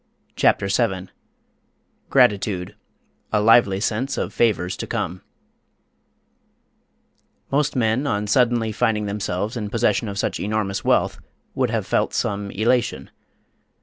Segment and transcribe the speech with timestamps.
[0.35, 1.09] CHAPTER VII
[2.09, 2.75] "GRATITUDE
[3.31, 5.21] A LIVELY SENSE OF FAVOURS TO COME"
[7.51, 11.19] Most men on suddenly finding themselves in possession of such enormous wealth
[11.53, 13.11] would have felt some elation.